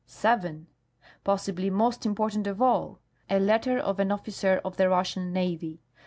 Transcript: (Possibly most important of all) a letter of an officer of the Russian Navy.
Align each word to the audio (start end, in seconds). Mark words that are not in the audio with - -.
(Possibly 1.23 1.69
most 1.69 2.07
important 2.07 2.47
of 2.47 2.59
all) 2.59 3.01
a 3.29 3.39
letter 3.39 3.77
of 3.77 3.99
an 3.99 4.11
officer 4.11 4.59
of 4.65 4.75
the 4.75 4.89
Russian 4.89 5.31
Navy. 5.31 5.83